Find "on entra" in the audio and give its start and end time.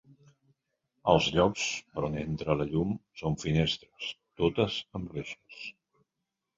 2.09-2.57